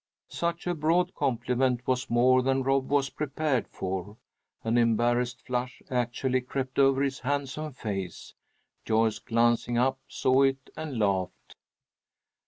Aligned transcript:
Such 0.31 0.65
a 0.65 0.73
broad 0.73 1.13
compliment 1.13 1.85
was 1.87 2.09
more 2.09 2.41
than 2.41 2.63
Rob 2.63 2.89
was 2.89 3.11
prepared 3.11 3.67
for. 3.67 4.17
An 4.63 4.75
embarrassed 4.75 5.43
flush 5.45 5.83
actually 5.91 6.41
crept 6.41 6.79
over 6.79 7.03
his 7.03 7.19
handsome 7.19 7.71
face. 7.73 8.33
Joyce, 8.83 9.19
glancing 9.19 9.77
up, 9.77 9.99
saw 10.07 10.41
it 10.41 10.71
and 10.75 10.97
laughed. 10.97 11.55